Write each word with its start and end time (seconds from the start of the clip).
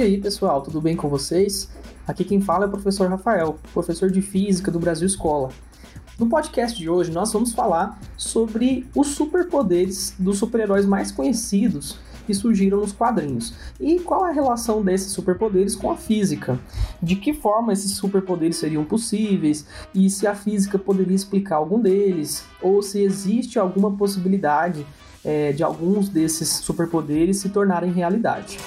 E 0.00 0.02
aí, 0.02 0.16
pessoal, 0.16 0.62
tudo 0.62 0.80
bem 0.80 0.96
com 0.96 1.10
vocês? 1.10 1.68
Aqui 2.08 2.24
quem 2.24 2.40
fala 2.40 2.64
é 2.64 2.68
o 2.68 2.70
professor 2.70 3.06
Rafael, 3.10 3.58
professor 3.70 4.10
de 4.10 4.22
Física 4.22 4.70
do 4.70 4.78
Brasil 4.78 5.06
Escola. 5.06 5.50
No 6.18 6.26
podcast 6.26 6.78
de 6.78 6.88
hoje, 6.88 7.10
nós 7.10 7.30
vamos 7.30 7.52
falar 7.52 8.00
sobre 8.16 8.88
os 8.96 9.08
superpoderes 9.08 10.14
dos 10.18 10.38
super-heróis 10.38 10.86
mais 10.86 11.12
conhecidos 11.12 11.98
que 12.26 12.32
surgiram 12.32 12.80
nos 12.80 12.92
quadrinhos. 12.92 13.52
E 13.78 14.00
qual 14.00 14.26
é 14.26 14.30
a 14.30 14.32
relação 14.32 14.82
desses 14.82 15.12
superpoderes 15.12 15.76
com 15.76 15.90
a 15.90 15.98
física? 15.98 16.58
De 17.02 17.14
que 17.14 17.34
forma 17.34 17.70
esses 17.70 17.90
superpoderes 17.90 18.56
seriam 18.56 18.86
possíveis? 18.86 19.66
E 19.94 20.08
se 20.08 20.26
a 20.26 20.34
física 20.34 20.78
poderia 20.78 21.14
explicar 21.14 21.56
algum 21.56 21.78
deles? 21.78 22.46
Ou 22.62 22.82
se 22.82 23.02
existe 23.02 23.58
alguma 23.58 23.94
possibilidade 23.94 24.86
é, 25.22 25.52
de 25.52 25.62
alguns 25.62 26.08
desses 26.08 26.48
superpoderes 26.48 27.36
se 27.36 27.50
tornarem 27.50 27.92
realidade? 27.92 28.58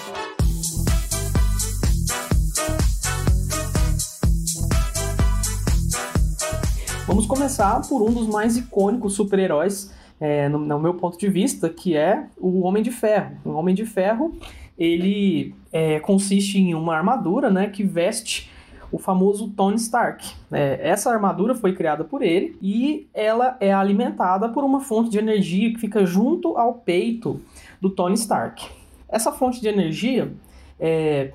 Vamos 7.13 7.27
começar 7.27 7.80
por 7.88 8.02
um 8.02 8.12
dos 8.12 8.26
mais 8.26 8.58
icônicos 8.58 9.13
super-heróis, 9.13 9.94
é, 10.20 10.49
no, 10.49 10.58
no, 10.58 10.80
meu 10.80 10.95
ponto 10.95 11.16
de 11.16 11.30
vista, 11.30 11.70
que 11.70 11.95
é 11.95 12.26
o 12.36 12.62
Homem 12.62 12.81
de 12.81 12.89
Ferro. 12.89 13.38
O 13.45 13.52
Homem 13.52 13.76
de 13.76 13.86
Ferro, 13.86 14.36
ele 14.76 15.53
é, 15.72 15.99
consiste 15.99 16.58
em 16.58 16.73
uma 16.73 16.95
armadura 16.95 17.52
né, 17.52 17.70
que 17.70 17.84
veste 17.84 18.49
o 18.91 18.98
famoso 18.98 19.49
Tony 19.49 19.76
Stark. 19.76 20.27
É, 20.52 20.80
essa 20.81 21.12
armadura 21.12 21.53
foi 21.53 21.76
criada 21.76 22.03
por 22.03 22.23
ele 22.23 22.58
e 22.59 23.08
ela 23.14 23.58
é 23.59 23.72
alimentada 23.72 24.50
por 24.50 24.64
uma 24.64 24.80
fonte 24.80 25.11
de 25.11 25.20
energia 25.20 25.72
que 25.72 25.80
fica 25.80 26.08
junto 26.08 26.58
ao 26.58 26.73
peito 26.73 27.39
do 27.80 27.91
Tony 27.91 28.16
Stark. 28.16 28.67
Essa 29.08 29.31
fonte 29.31 29.61
de 29.61 29.67
energia 29.67 30.34
é, 30.80 31.31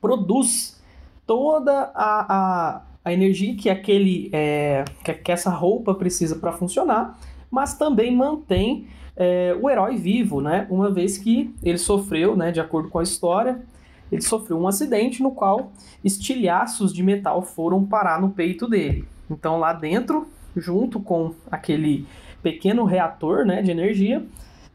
produz 0.00 0.80
toda 1.26 1.90
a, 1.92 2.76
a 2.76 2.82
a 3.04 3.12
energia 3.12 3.54
que 3.56 3.68
aquele 3.68 4.30
é, 4.32 4.84
que, 5.22 5.32
essa 5.32 5.50
roupa 5.50 5.94
precisa 5.94 6.36
para 6.36 6.52
funcionar, 6.52 7.18
mas 7.50 7.74
também 7.74 8.14
mantém 8.14 8.86
é, 9.16 9.56
o 9.60 9.68
herói 9.68 9.96
vivo, 9.96 10.40
né? 10.40 10.66
Uma 10.70 10.90
vez 10.90 11.18
que 11.18 11.54
ele 11.62 11.78
sofreu, 11.78 12.36
né, 12.36 12.50
de 12.50 12.60
acordo 12.60 12.88
com 12.88 12.98
a 12.98 13.02
história, 13.02 13.62
ele 14.10 14.22
sofreu 14.22 14.58
um 14.58 14.68
acidente 14.68 15.22
no 15.22 15.30
qual 15.30 15.72
estilhaços 16.04 16.92
de 16.92 17.02
metal 17.02 17.42
foram 17.42 17.84
parar 17.84 18.20
no 18.20 18.30
peito 18.30 18.68
dele. 18.68 19.06
Então 19.30 19.58
lá 19.58 19.72
dentro, 19.72 20.26
junto 20.56 21.00
com 21.00 21.34
aquele 21.50 22.06
pequeno 22.42 22.84
reator, 22.84 23.44
né, 23.44 23.62
de 23.62 23.70
energia, 23.70 24.24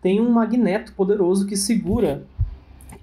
tem 0.02 0.20
um 0.20 0.30
magneto 0.30 0.94
poderoso 0.94 1.46
que 1.46 1.56
segura 1.56 2.26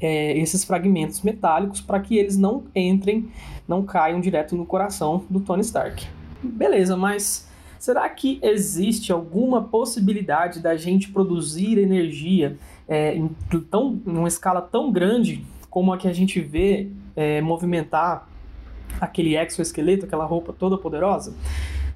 é, 0.00 0.36
esses 0.38 0.64
fragmentos 0.64 1.22
metálicos 1.22 1.80
para 1.80 2.00
que 2.00 2.16
eles 2.16 2.36
não 2.36 2.64
entrem, 2.74 3.28
não 3.66 3.82
caiam 3.82 4.20
direto 4.20 4.56
no 4.56 4.66
coração 4.66 5.24
do 5.30 5.40
Tony 5.40 5.62
Stark. 5.62 6.06
Beleza, 6.42 6.96
mas 6.96 7.48
será 7.78 8.08
que 8.08 8.38
existe 8.42 9.12
alguma 9.12 9.62
possibilidade 9.62 10.60
da 10.60 10.76
gente 10.76 11.10
produzir 11.10 11.78
energia 11.78 12.56
é, 12.86 13.14
em, 13.14 13.28
tão, 13.70 14.00
uma 14.04 14.28
escala 14.28 14.60
tão 14.60 14.92
grande 14.92 15.44
como 15.70 15.92
a 15.92 15.98
que 15.98 16.06
a 16.06 16.12
gente 16.12 16.40
vê 16.40 16.88
é, 17.16 17.40
movimentar 17.40 18.28
aquele 19.00 19.36
exoesqueleto, 19.36 20.04
aquela 20.04 20.24
roupa 20.24 20.52
toda 20.52 20.78
poderosa? 20.78 21.34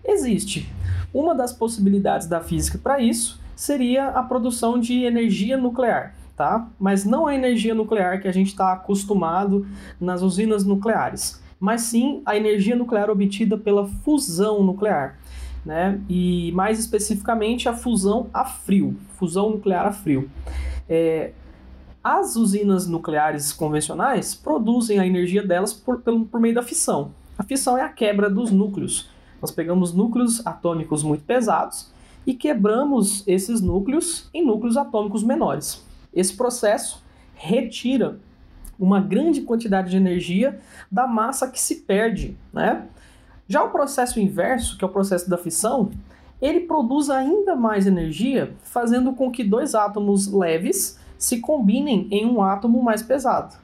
Existe. 0.04 0.68
Uma 1.12 1.34
das 1.34 1.52
possibilidades 1.52 2.26
da 2.26 2.40
física 2.40 2.78
para 2.78 3.00
isso 3.00 3.40
seria 3.54 4.08
a 4.08 4.22
produção 4.22 4.78
de 4.78 5.04
energia 5.04 5.56
nuclear 5.56 6.14
tá? 6.38 6.70
Mas 6.78 7.04
não 7.04 7.26
a 7.26 7.34
energia 7.34 7.74
nuclear 7.74 8.22
que 8.22 8.28
a 8.28 8.32
gente 8.32 8.46
está 8.46 8.72
acostumado 8.72 9.66
nas 10.00 10.22
usinas 10.22 10.64
nucleares, 10.64 11.42
mas 11.58 11.82
sim 11.82 12.22
a 12.24 12.36
energia 12.36 12.76
nuclear 12.76 13.10
obtida 13.10 13.58
pela 13.58 13.88
fusão 13.88 14.62
nuclear, 14.62 15.18
né? 15.66 16.00
E 16.08 16.52
mais 16.52 16.78
especificamente 16.78 17.68
a 17.68 17.74
fusão 17.74 18.28
a 18.32 18.44
frio, 18.44 18.96
fusão 19.18 19.50
nuclear 19.50 19.84
a 19.84 19.92
frio. 19.92 20.30
É, 20.88 21.32
as 22.04 22.36
usinas 22.36 22.86
nucleares 22.86 23.52
convencionais 23.52 24.32
produzem 24.32 25.00
a 25.00 25.06
energia 25.06 25.44
delas 25.44 25.72
por, 25.72 26.00
por, 26.00 26.24
por 26.26 26.40
meio 26.40 26.54
da 26.54 26.62
fissão. 26.62 27.10
A 27.36 27.42
fissão 27.42 27.76
é 27.76 27.82
a 27.82 27.88
quebra 27.88 28.30
dos 28.30 28.52
núcleos. 28.52 29.10
Nós 29.42 29.50
pegamos 29.50 29.92
núcleos 29.92 30.46
atômicos 30.46 31.02
muito 31.02 31.24
pesados 31.24 31.92
e 32.24 32.32
quebramos 32.32 33.26
esses 33.26 33.60
núcleos 33.60 34.30
em 34.32 34.46
núcleos 34.46 34.76
atômicos 34.76 35.24
menores. 35.24 35.87
Esse 36.18 36.36
processo 36.36 37.00
retira 37.32 38.18
uma 38.76 39.00
grande 39.00 39.42
quantidade 39.42 39.88
de 39.88 39.96
energia 39.96 40.58
da 40.90 41.06
massa 41.06 41.48
que 41.48 41.60
se 41.60 41.76
perde, 41.82 42.36
né? 42.52 42.88
Já 43.46 43.62
o 43.62 43.70
processo 43.70 44.18
inverso, 44.18 44.76
que 44.76 44.84
é 44.84 44.88
o 44.88 44.90
processo 44.90 45.30
da 45.30 45.38
fissão, 45.38 45.92
ele 46.42 46.60
produz 46.60 47.08
ainda 47.08 47.54
mais 47.54 47.86
energia, 47.86 48.52
fazendo 48.64 49.12
com 49.12 49.30
que 49.30 49.44
dois 49.44 49.76
átomos 49.76 50.26
leves 50.26 50.98
se 51.16 51.38
combinem 51.38 52.08
em 52.10 52.26
um 52.26 52.42
átomo 52.42 52.82
mais 52.82 53.00
pesado. 53.00 53.56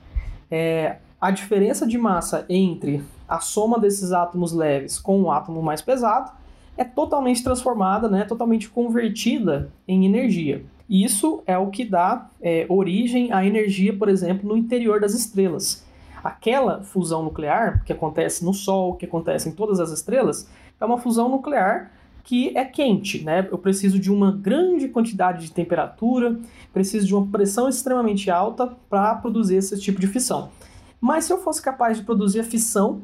É, 0.48 0.98
a 1.20 1.32
diferença 1.32 1.84
de 1.84 1.98
massa 1.98 2.46
entre 2.48 3.02
a 3.28 3.40
soma 3.40 3.80
desses 3.80 4.12
átomos 4.12 4.52
leves 4.52 4.96
com 4.96 5.18
o 5.18 5.24
um 5.24 5.30
átomo 5.32 5.60
mais 5.60 5.82
pesado 5.82 6.30
é 6.76 6.84
totalmente 6.84 7.42
transformada, 7.42 8.08
né, 8.08 8.24
totalmente 8.24 8.70
convertida 8.70 9.72
em 9.88 10.06
energia. 10.06 10.64
Isso 10.88 11.42
é 11.46 11.56
o 11.56 11.70
que 11.70 11.84
dá 11.84 12.30
é, 12.42 12.66
origem 12.68 13.32
à 13.32 13.44
energia, 13.44 13.96
por 13.96 14.08
exemplo, 14.08 14.48
no 14.48 14.56
interior 14.56 15.00
das 15.00 15.14
estrelas. 15.14 15.84
Aquela 16.22 16.82
fusão 16.82 17.22
nuclear 17.22 17.84
que 17.84 17.92
acontece 17.92 18.44
no 18.44 18.52
Sol, 18.52 18.94
que 18.94 19.06
acontece 19.06 19.48
em 19.48 19.52
todas 19.52 19.80
as 19.80 19.90
estrelas, 19.90 20.48
é 20.80 20.84
uma 20.84 20.98
fusão 20.98 21.28
nuclear 21.28 21.90
que 22.22 22.56
é 22.56 22.64
quente, 22.64 23.22
né? 23.22 23.46
Eu 23.50 23.58
preciso 23.58 23.98
de 23.98 24.10
uma 24.10 24.32
grande 24.32 24.88
quantidade 24.88 25.44
de 25.44 25.52
temperatura, 25.52 26.38
preciso 26.72 27.06
de 27.06 27.14
uma 27.14 27.26
pressão 27.26 27.68
extremamente 27.68 28.30
alta 28.30 28.74
para 28.88 29.14
produzir 29.16 29.56
esse 29.56 29.78
tipo 29.78 30.00
de 30.00 30.06
fissão. 30.06 30.50
Mas 30.98 31.26
se 31.26 31.32
eu 31.32 31.38
fosse 31.38 31.60
capaz 31.60 31.98
de 31.98 32.02
produzir 32.02 32.40
a 32.40 32.44
fissão 32.44 33.02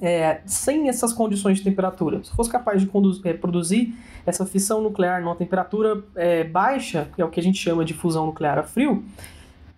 é, 0.00 0.40
sem 0.46 0.88
essas 0.88 1.12
condições 1.12 1.58
de 1.58 1.64
temperatura, 1.64 2.22
se 2.22 2.30
fosse 2.32 2.50
capaz 2.50 2.82
de 2.82 2.90
é, 3.24 3.32
produzir 3.32 3.94
essa 4.24 4.44
fissão 4.44 4.80
nuclear 4.82 5.22
numa 5.22 5.36
temperatura 5.36 6.02
é, 6.14 6.44
baixa, 6.44 7.08
que 7.14 7.22
é 7.22 7.24
o 7.24 7.28
que 7.28 7.40
a 7.40 7.42
gente 7.42 7.58
chama 7.58 7.84
de 7.84 7.94
fusão 7.94 8.26
nuclear 8.26 8.58
a 8.58 8.62
frio, 8.62 9.04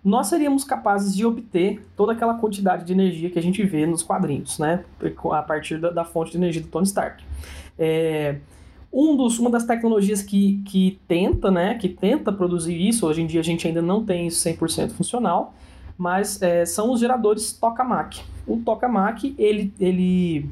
nós 0.03 0.27
seríamos 0.27 0.63
capazes 0.63 1.15
de 1.15 1.25
obter 1.25 1.85
toda 1.95 2.13
aquela 2.13 2.33
quantidade 2.35 2.85
de 2.85 2.93
energia 2.93 3.29
que 3.29 3.37
a 3.37 3.41
gente 3.41 3.61
vê 3.63 3.85
nos 3.85 4.01
quadrinhos, 4.01 4.57
né? 4.57 4.83
A 5.31 5.41
partir 5.41 5.77
da, 5.77 5.89
da 5.89 6.05
fonte 6.05 6.31
de 6.31 6.37
energia 6.37 6.61
do 6.61 6.69
Tony 6.69 6.85
Stark. 6.85 7.23
É, 7.77 8.37
um 8.91 9.15
dos, 9.15 9.37
uma 9.39 9.49
das 9.49 9.65
tecnologias 9.65 10.21
que, 10.21 10.61
que 10.65 10.99
tenta, 11.07 11.51
né, 11.51 11.75
que 11.75 11.87
tenta 11.87 12.31
produzir 12.31 12.75
isso, 12.75 13.05
hoje 13.05 13.21
em 13.21 13.27
dia 13.27 13.39
a 13.39 13.43
gente 13.43 13.67
ainda 13.67 13.81
não 13.81 14.03
tem 14.03 14.27
isso 14.27 14.47
100% 14.47 14.91
funcional, 14.91 15.53
mas 15.99 16.41
é, 16.41 16.65
são 16.65 16.91
os 16.93 17.01
geradores 17.01 17.51
tokamak. 17.51 18.21
O 18.47 18.55
tokamak, 18.57 19.35
ele, 19.37 19.73
ele 19.77 20.49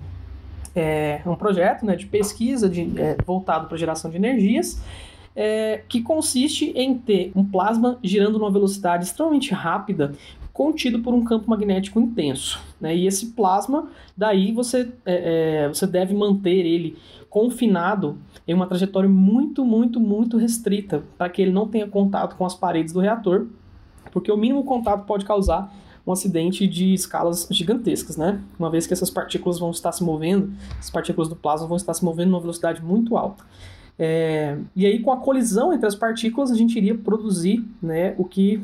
é 0.76 1.22
um 1.26 1.36
projeto 1.36 1.86
né, 1.86 1.96
de 1.96 2.06
pesquisa 2.06 2.70
de, 2.70 2.92
é, 3.00 3.16
voltado 3.26 3.66
para 3.68 3.78
geração 3.78 4.12
de 4.12 4.18
energias, 4.18 4.84
é, 5.34 5.84
que 5.88 6.02
consiste 6.02 6.72
em 6.76 6.98
ter 6.98 7.32
um 7.34 7.46
plasma 7.46 7.98
girando 8.04 8.38
numa 8.38 8.52
velocidade 8.52 9.06
extremamente 9.06 9.54
rápida, 9.54 10.14
contido 10.52 11.00
por 11.00 11.14
um 11.14 11.24
campo 11.24 11.50
magnético 11.50 11.98
intenso. 11.98 12.60
Né? 12.82 12.98
E 12.98 13.08
esse 13.08 13.28
plasma, 13.28 13.88
daí 14.18 14.52
você, 14.52 14.92
é, 15.06 15.64
é, 15.64 15.68
você 15.70 15.88
deve 15.88 16.14
manter 16.14 16.66
ele 16.66 16.98
confinado 17.30 18.18
em 18.46 18.54
uma 18.54 18.68
trajetória 18.68 19.08
muito, 19.08 19.64
muito, 19.64 19.98
muito 19.98 20.36
restrita, 20.36 21.04
para 21.18 21.30
que 21.30 21.42
ele 21.42 21.52
não 21.52 21.70
tenha 21.70 21.88
contato 21.88 22.36
com 22.36 22.46
as 22.46 22.54
paredes 22.54 22.92
do 22.92 23.00
reator 23.00 23.48
porque 24.18 24.32
o 24.32 24.38
mínimo 24.38 24.64
contato 24.64 25.06
pode 25.06 25.26
causar 25.26 25.72
um 26.06 26.12
acidente 26.12 26.66
de 26.66 26.92
escalas 26.92 27.48
gigantescas, 27.52 28.18
né? 28.18 28.42
Uma 28.58 28.68
vez 28.68 28.88
que 28.88 28.94
essas 28.94 29.12
partículas 29.12 29.60
vão 29.60 29.70
estar 29.70 29.92
se 29.92 30.04
movendo, 30.04 30.54
as 30.80 30.90
partículas 30.90 31.30
do 31.30 31.36
plasma 31.36 31.68
vão 31.68 31.78
estar 31.78 31.94
se 31.94 32.04
movendo 32.04 32.32
numa 32.32 32.40
velocidade 32.40 32.82
muito 32.82 33.16
alta. 33.16 33.44
É, 34.00 34.58
e 34.76 34.88
aí, 34.88 35.00
com 35.04 35.12
a 35.12 35.18
colisão 35.18 35.72
entre 35.72 35.86
as 35.86 35.94
partículas, 35.94 36.50
a 36.50 36.56
gente 36.56 36.76
iria 36.76 36.96
produzir 36.96 37.64
né, 37.80 38.16
o 38.18 38.26
que 38.26 38.60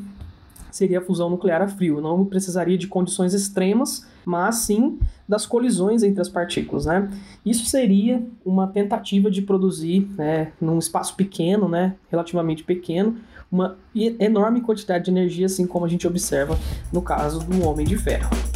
seria 0.74 0.98
a 0.98 1.02
fusão 1.02 1.30
nuclear 1.30 1.62
a 1.62 1.68
frio. 1.68 2.02
Não 2.02 2.26
precisaria 2.26 2.78
de 2.78 2.88
condições 2.88 3.34
extremas, 3.34 4.08
mas 4.26 4.56
sim 4.58 5.00
das 5.30 5.46
colisões 5.46 6.02
entre 6.02 6.20
as 6.20 6.30
partículas. 6.30 6.86
Né? 6.86 7.10
Isso 7.46 7.66
seria 7.66 8.26
uma 8.44 8.68
tentativa 8.68 9.30
de 9.30 9.42
produzir, 9.42 10.10
né, 10.18 10.52
num 10.60 10.80
espaço 10.80 11.16
pequeno, 11.16 11.70
né, 11.70 11.96
relativamente 12.10 12.64
pequeno, 12.64 13.18
uma 13.52 13.78
enorme 13.96 14.62
quantidade 14.62 15.06
de 15.06 15.12
energia, 15.12 15.46
assim 15.46 15.68
como 15.68 15.86
a 15.86 15.88
gente 15.88 16.08
observa 16.08 16.58
no 16.92 17.02
caso 17.02 17.40
do 17.40 17.64
Homem 17.64 17.86
de 17.86 17.96
Ferro. 17.96 18.53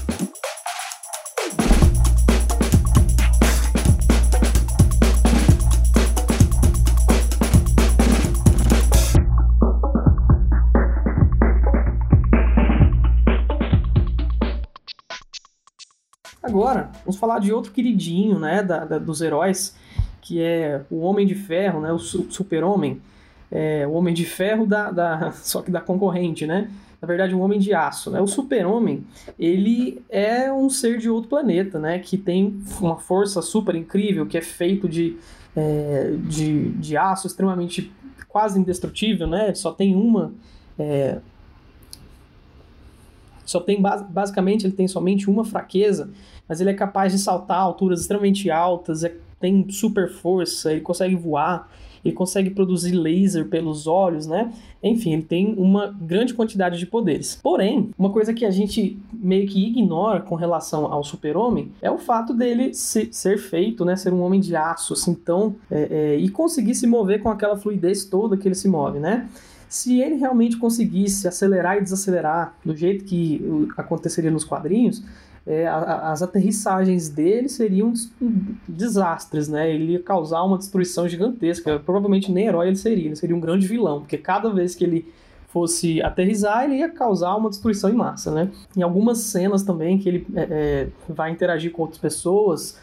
Vamos 17.18 17.20
falar 17.20 17.40
de 17.40 17.52
outro 17.52 17.72
queridinho, 17.72 18.38
né, 18.38 18.62
da, 18.62 18.86
da 18.86 19.00
dos 19.00 19.22
heróis, 19.22 19.76
que 20.22 20.40
é 20.40 20.82
o 20.88 21.00
Homem 21.00 21.26
de 21.26 21.34
Ferro, 21.34 21.82
né, 21.82 21.92
o 21.92 21.98
Super-Homem. 21.98 23.02
É, 23.50 23.88
o 23.88 23.94
Homem 23.94 24.14
de 24.14 24.24
Ferro 24.24 24.68
da, 24.68 24.92
da, 24.92 25.32
só 25.42 25.64
que 25.64 25.72
da 25.72 25.82
concorrente, 25.82 26.46
né? 26.46 26.70
Na 27.02 27.08
verdade, 27.08 27.34
um 27.34 27.42
homem 27.42 27.60
de 27.60 27.74
aço, 27.74 28.10
né? 28.12 28.20
O 28.20 28.28
Super-Homem, 28.28 29.06
ele 29.38 30.02
é 30.10 30.52
um 30.52 30.70
ser 30.70 30.98
de 30.98 31.10
outro 31.10 31.30
planeta, 31.30 31.80
né? 31.80 32.00
Que 32.00 32.18
tem 32.18 32.60
uma 32.80 32.98
força 32.98 33.42
super 33.42 33.76
incrível, 33.76 34.26
que 34.26 34.38
é 34.38 34.42
feito 34.42 34.90
de, 34.90 35.16
é, 35.56 36.16
de, 36.24 36.70
de 36.72 36.98
aço 36.98 37.28
extremamente 37.28 37.92
quase 38.28 38.60
indestrutível, 38.60 39.28
né? 39.28 39.54
Só 39.54 39.72
tem 39.72 39.96
uma 39.96 40.34
é, 40.78 41.20
só 43.48 43.60
tem 43.60 43.82
basicamente 43.82 44.66
ele 44.66 44.74
tem 44.74 44.88
somente 44.88 45.30
uma 45.30 45.44
fraqueza, 45.44 46.10
mas 46.48 46.62
ele 46.62 46.70
é 46.70 46.74
capaz 46.74 47.12
de 47.12 47.20
saltar 47.20 47.60
alturas 47.60 48.02
extremamente 48.02 48.52
altas, 48.52 49.04
é, 49.04 49.16
tem 49.40 49.70
super 49.70 50.10
força, 50.10 50.72
ele 50.72 50.82
consegue 50.82 51.16
voar, 51.16 51.70
ele 52.04 52.14
consegue 52.14 52.50
produzir 52.50 52.92
laser 52.92 53.48
pelos 53.48 53.88
olhos, 53.88 54.28
né? 54.28 54.52
Enfim, 54.82 55.14
ele 55.14 55.24
tem 55.24 55.54
uma 55.58 55.88
grande 55.88 56.34
quantidade 56.34 56.78
de 56.78 56.86
poderes. 56.86 57.40
Porém, 57.42 57.90
uma 57.98 58.10
coisa 58.12 58.34
que 58.34 58.46
a 58.46 58.52
gente 58.52 58.98
meio 59.14 59.48
que 59.48 59.66
ignora 59.68 60.22
com 60.22 60.36
relação 60.36 60.92
ao 60.92 61.04
super-homem 61.04 61.72
é 61.82 61.90
o 61.92 61.98
fato 61.98 62.34
dele 62.34 62.74
se, 62.74 63.10
ser 63.12 63.38
feito, 63.38 63.84
né? 63.84 63.96
Ser 63.96 64.14
um 64.14 64.22
homem 64.22 64.40
de 64.40 64.56
aço, 64.56 64.94
assim, 64.94 65.14
tão... 65.14 65.56
É, 65.70 65.88
é, 65.90 66.16
e 66.18 66.30
conseguir 66.30 66.76
se 66.76 66.88
mover 66.88 67.22
com 67.22 67.30
aquela 67.30 67.58
fluidez 67.58 68.06
toda 68.06 68.38
que 68.38 68.48
ele 68.48 68.56
se 68.56 68.68
move, 68.68 69.00
né? 69.00 69.28
Se 69.68 70.00
ele 70.00 70.16
realmente 70.16 70.58
conseguisse 70.58 71.28
acelerar 71.28 71.78
e 71.78 71.82
desacelerar 71.82 72.56
do 72.64 72.76
jeito 72.76 73.04
que 73.04 73.42
aconteceria 73.76 74.32
nos 74.32 74.44
quadrinhos, 74.44 75.04
é, 75.48 75.66
as 75.66 76.22
aterrissagens 76.22 77.08
dele 77.08 77.48
seriam 77.48 77.94
desastres, 78.68 79.48
né? 79.48 79.74
Ele 79.74 79.94
ia 79.94 80.04
causar 80.04 80.44
uma 80.44 80.58
destruição 80.58 81.08
gigantesca. 81.08 81.80
Provavelmente 81.80 82.32
nem 82.32 82.48
herói 82.48 82.68
ele 82.68 82.76
seria, 82.76 83.06
ele 83.06 83.16
seria 83.16 83.36
um 83.36 83.40
grande 83.40 83.66
vilão, 83.66 84.02
porque 84.02 84.18
cada 84.18 84.50
vez 84.50 84.76
que 84.76 84.84
ele 84.84 85.08
fosse 85.48 86.02
aterrissar, 86.02 86.66
ele 86.66 86.76
ia 86.76 86.90
causar 86.90 87.34
uma 87.36 87.50
destruição 87.50 87.90
em 87.90 87.94
massa, 87.94 88.30
né? 88.30 88.52
Em 88.76 88.82
algumas 88.82 89.20
cenas 89.20 89.64
também 89.64 89.98
que 89.98 90.10
ele 90.10 90.28
é, 90.36 90.42
é 90.42 90.88
vai 91.08 91.32
interagir 91.32 91.72
com 91.72 91.82
outras 91.84 92.00
pessoas, 92.00 92.78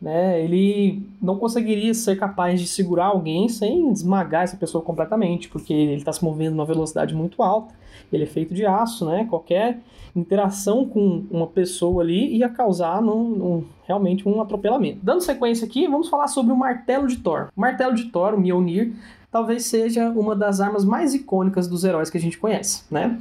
né, 0.00 0.42
ele 0.42 1.02
não 1.20 1.36
conseguiria 1.36 1.94
ser 1.94 2.16
capaz 2.16 2.60
de 2.60 2.66
segurar 2.66 3.06
alguém 3.06 3.48
sem 3.48 3.90
esmagar 3.90 4.42
essa 4.42 4.56
pessoa 4.56 4.82
completamente, 4.84 5.48
porque 5.48 5.72
ele 5.72 5.94
está 5.94 6.12
se 6.12 6.22
movendo 6.22 6.54
numa 6.54 6.66
velocidade 6.66 7.14
muito 7.14 7.42
alta, 7.42 7.74
ele 8.12 8.24
é 8.24 8.26
feito 8.26 8.54
de 8.54 8.66
aço, 8.66 9.06
né? 9.06 9.26
Qualquer 9.28 9.78
interação 10.14 10.86
com 10.86 11.24
uma 11.30 11.46
pessoa 11.46 12.02
ali 12.02 12.36
ia 12.36 12.48
causar 12.48 13.02
num, 13.02 13.64
realmente 13.86 14.28
um 14.28 14.40
atropelamento. 14.40 15.00
Dando 15.02 15.20
sequência 15.20 15.66
aqui, 15.66 15.88
vamos 15.88 16.08
falar 16.08 16.28
sobre 16.28 16.52
o 16.52 16.56
martelo 16.56 17.08
de 17.08 17.16
Thor. 17.16 17.48
O 17.56 17.60
martelo 17.60 17.94
de 17.94 18.04
Thor, 18.04 18.34
o 18.34 18.40
Mjolnir, 18.40 18.92
talvez 19.30 19.66
seja 19.66 20.08
uma 20.10 20.36
das 20.36 20.60
armas 20.60 20.84
mais 20.84 21.14
icônicas 21.14 21.66
dos 21.66 21.82
heróis 21.82 22.10
que 22.10 22.18
a 22.18 22.20
gente 22.20 22.38
conhece, 22.38 22.84
né? 22.90 23.18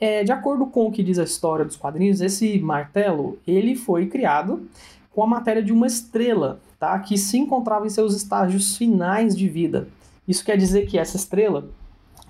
É, 0.00 0.24
de 0.24 0.32
acordo 0.32 0.66
com 0.66 0.86
o 0.86 0.90
que 0.90 1.02
diz 1.02 1.18
a 1.18 1.22
história 1.22 1.64
dos 1.64 1.76
quadrinhos, 1.76 2.20
esse 2.20 2.58
martelo 2.58 3.38
ele 3.46 3.76
foi 3.76 4.06
criado 4.06 4.66
com 5.14 5.22
a 5.22 5.26
matéria 5.26 5.62
de 5.62 5.72
uma 5.72 5.86
estrela, 5.86 6.60
tá? 6.78 6.98
que 6.98 7.16
se 7.16 7.38
encontrava 7.38 7.86
em 7.86 7.90
seus 7.90 8.14
estágios 8.14 8.76
finais 8.76 9.36
de 9.36 9.48
vida. 9.48 9.88
Isso 10.26 10.44
quer 10.44 10.56
dizer 10.56 10.86
que 10.86 10.98
essa 10.98 11.16
estrela 11.16 11.68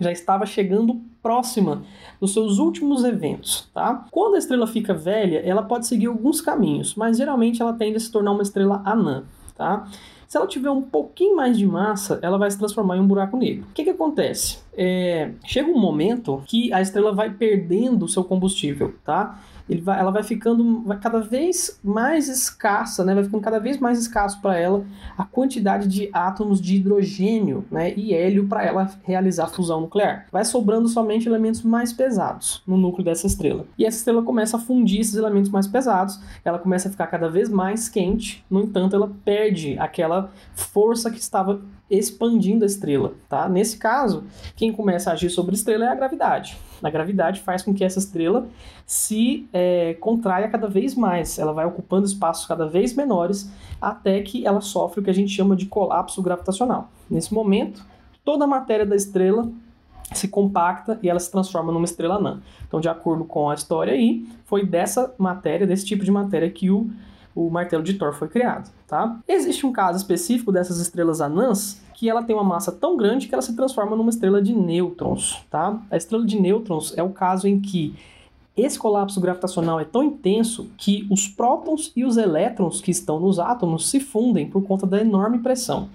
já 0.00 0.10
estava 0.10 0.46
chegando 0.46 1.00
próxima 1.22 1.82
dos 2.20 2.32
seus 2.32 2.58
últimos 2.58 3.04
eventos, 3.04 3.70
tá? 3.72 4.06
Quando 4.10 4.34
a 4.34 4.38
estrela 4.38 4.66
fica 4.66 4.92
velha, 4.92 5.38
ela 5.38 5.62
pode 5.62 5.86
seguir 5.86 6.06
alguns 6.06 6.40
caminhos, 6.40 6.94
mas 6.96 7.16
geralmente 7.16 7.62
ela 7.62 7.72
tende 7.72 7.96
a 7.96 8.00
se 8.00 8.10
tornar 8.10 8.32
uma 8.32 8.42
estrela 8.42 8.82
anã, 8.84 9.24
tá? 9.54 9.86
Se 10.26 10.38
ela 10.38 10.46
tiver 10.46 10.70
um 10.70 10.80
pouquinho 10.80 11.36
mais 11.36 11.58
de 11.58 11.66
massa, 11.66 12.18
ela 12.22 12.38
vai 12.38 12.50
se 12.50 12.58
transformar 12.58 12.96
em 12.96 13.00
um 13.00 13.06
buraco 13.06 13.36
negro. 13.36 13.66
O 13.70 13.74
que, 13.74 13.84
que 13.84 13.90
acontece? 13.90 14.60
É, 14.74 15.30
chega 15.44 15.70
um 15.70 15.78
momento 15.78 16.42
que 16.46 16.72
a 16.72 16.80
estrela 16.80 17.12
vai 17.12 17.30
perdendo 17.30 18.06
o 18.06 18.08
seu 18.08 18.24
combustível, 18.24 18.94
tá? 19.04 19.38
Vai, 19.80 19.98
ela 19.98 20.10
vai 20.10 20.22
ficando 20.22 20.82
vai 20.82 20.98
cada 20.98 21.20
vez 21.20 21.78
mais 21.82 22.28
escassa, 22.28 23.04
né? 23.04 23.14
Vai 23.14 23.24
ficando 23.24 23.42
cada 23.42 23.58
vez 23.58 23.78
mais 23.78 23.98
escasso 23.98 24.40
para 24.40 24.58
ela 24.58 24.84
a 25.16 25.24
quantidade 25.24 25.88
de 25.88 26.10
átomos 26.12 26.60
de 26.60 26.76
hidrogênio, 26.76 27.64
né? 27.70 27.92
E 27.94 28.14
hélio 28.14 28.46
para 28.46 28.64
ela 28.64 28.90
realizar 29.02 29.46
fusão 29.48 29.82
nuclear. 29.82 30.26
Vai 30.30 30.44
sobrando 30.44 30.88
somente 30.88 31.28
elementos 31.28 31.62
mais 31.62 31.92
pesados 31.92 32.62
no 32.66 32.76
núcleo 32.76 33.04
dessa 33.04 33.26
estrela. 33.26 33.66
E 33.78 33.84
essa 33.84 33.98
estrela 33.98 34.22
começa 34.22 34.56
a 34.56 34.60
fundir 34.60 35.00
esses 35.00 35.14
elementos 35.14 35.50
mais 35.50 35.66
pesados. 35.66 36.20
Ela 36.44 36.58
começa 36.58 36.88
a 36.88 36.90
ficar 36.90 37.06
cada 37.06 37.28
vez 37.28 37.48
mais 37.48 37.88
quente. 37.88 38.44
No 38.50 38.62
entanto, 38.62 38.96
ela 38.96 39.10
perde 39.24 39.78
aquela 39.78 40.30
força 40.54 41.10
que 41.10 41.18
estava 41.18 41.60
expandindo 41.90 42.64
a 42.64 42.66
estrela, 42.66 43.12
tá? 43.28 43.48
Nesse 43.48 43.76
caso, 43.76 44.24
quem 44.56 44.72
começa 44.72 45.10
a 45.10 45.12
agir 45.12 45.28
sobre 45.28 45.52
a 45.52 45.56
estrela 45.56 45.84
é 45.84 45.88
a 45.88 45.94
gravidade. 45.94 46.56
A 46.82 46.90
gravidade 46.90 47.40
faz 47.40 47.62
com 47.62 47.72
que 47.72 47.84
essa 47.84 47.98
estrela 47.98 48.46
se 48.86 49.48
é, 49.52 49.94
contraia 49.94 50.48
cada 50.48 50.68
vez 50.68 50.94
mais, 50.94 51.38
ela 51.38 51.52
vai 51.52 51.64
ocupando 51.64 52.06
espaços 52.06 52.46
cada 52.46 52.66
vez 52.66 52.94
menores 52.94 53.50
até 53.80 54.20
que 54.20 54.46
ela 54.46 54.60
sofre 54.60 55.00
o 55.00 55.02
que 55.02 55.10
a 55.10 55.14
gente 55.14 55.32
chama 55.32 55.54
de 55.54 55.66
colapso 55.66 56.20
gravitacional. 56.22 56.90
Nesse 57.10 57.32
momento, 57.32 57.84
toda 58.24 58.44
a 58.44 58.48
matéria 58.48 58.86
da 58.86 58.96
estrela 58.96 59.48
se 60.12 60.28
compacta 60.28 60.98
e 61.02 61.08
ela 61.08 61.18
se 61.18 61.30
transforma 61.30 61.72
numa 61.72 61.84
estrela 61.84 62.16
anã. 62.16 62.40
Então, 62.66 62.80
de 62.80 62.88
acordo 62.88 63.24
com 63.24 63.48
a 63.48 63.54
história 63.54 63.92
aí, 63.92 64.26
foi 64.44 64.64
dessa 64.64 65.14
matéria, 65.18 65.66
desse 65.66 65.86
tipo 65.86 66.04
de 66.04 66.10
matéria 66.10 66.50
que 66.50 66.70
o 66.70 66.90
o 67.34 67.50
martelo 67.50 67.82
de 67.82 67.94
Thor 67.94 68.12
foi 68.12 68.28
criado, 68.28 68.70
tá? 68.86 69.20
Existe 69.26 69.66
um 69.66 69.72
caso 69.72 69.98
específico 69.98 70.52
dessas 70.52 70.78
estrelas 70.78 71.20
anãs 71.20 71.80
que 71.94 72.08
ela 72.08 72.22
tem 72.22 72.34
uma 72.34 72.44
massa 72.44 72.72
tão 72.72 72.96
grande 72.96 73.28
que 73.28 73.34
ela 73.34 73.42
se 73.42 73.54
transforma 73.54 73.96
numa 73.96 74.10
estrela 74.10 74.42
de 74.42 74.52
nêutrons, 74.52 75.44
tá? 75.50 75.80
A 75.90 75.96
estrela 75.96 76.26
de 76.26 76.40
nêutrons 76.40 76.92
é 76.96 77.02
o 77.02 77.10
caso 77.10 77.46
em 77.46 77.60
que 77.60 77.94
esse 78.56 78.78
colapso 78.78 79.20
gravitacional 79.20 79.80
é 79.80 79.84
tão 79.84 80.02
intenso 80.02 80.70
que 80.76 81.06
os 81.10 81.26
prótons 81.26 81.90
e 81.96 82.04
os 82.04 82.16
elétrons 82.16 82.80
que 82.80 82.90
estão 82.90 83.18
nos 83.18 83.38
átomos 83.38 83.88
se 83.88 83.98
fundem 83.98 84.46
por 84.46 84.62
conta 84.62 84.86
da 84.86 85.00
enorme 85.00 85.38
pressão. 85.38 85.88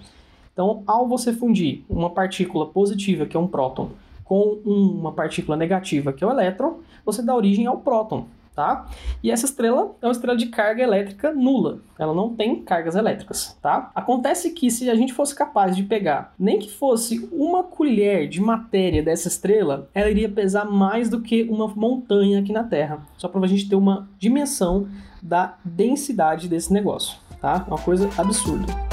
Então, 0.52 0.82
ao 0.86 1.06
você 1.06 1.32
fundir 1.32 1.84
uma 1.88 2.10
partícula 2.10 2.66
positiva, 2.66 3.26
que 3.26 3.36
é 3.36 3.40
um 3.40 3.46
próton, 3.46 3.90
com 4.24 4.58
uma 4.64 5.12
partícula 5.12 5.56
negativa, 5.56 6.12
que 6.12 6.24
é 6.24 6.26
o 6.26 6.30
elétron, 6.30 6.78
você 7.06 7.22
dá 7.22 7.34
origem 7.34 7.66
ao 7.66 7.78
próton, 7.78 8.26
tá? 8.58 8.86
E 9.22 9.30
essa 9.30 9.46
estrela 9.46 9.94
é 10.02 10.06
uma 10.06 10.10
estrela 10.10 10.36
de 10.36 10.46
carga 10.46 10.82
elétrica 10.82 11.32
nula. 11.32 11.78
Ela 11.96 12.12
não 12.12 12.34
tem 12.34 12.60
cargas 12.60 12.96
elétricas, 12.96 13.56
tá? 13.62 13.92
Acontece 13.94 14.50
que 14.50 14.68
se 14.68 14.90
a 14.90 14.96
gente 14.96 15.12
fosse 15.12 15.32
capaz 15.32 15.76
de 15.76 15.84
pegar, 15.84 16.34
nem 16.36 16.58
que 16.58 16.68
fosse 16.68 17.28
uma 17.30 17.62
colher 17.62 18.28
de 18.28 18.40
matéria 18.40 19.00
dessa 19.00 19.28
estrela, 19.28 19.88
ela 19.94 20.10
iria 20.10 20.28
pesar 20.28 20.64
mais 20.64 21.08
do 21.08 21.20
que 21.20 21.44
uma 21.44 21.68
montanha 21.68 22.40
aqui 22.40 22.52
na 22.52 22.64
Terra. 22.64 23.06
Só 23.16 23.28
para 23.28 23.40
a 23.40 23.46
gente 23.46 23.68
ter 23.68 23.76
uma 23.76 24.08
dimensão 24.18 24.88
da 25.22 25.56
densidade 25.64 26.48
desse 26.48 26.72
negócio, 26.72 27.16
tá? 27.40 27.64
Uma 27.68 27.78
coisa 27.78 28.10
absurda. 28.18 28.87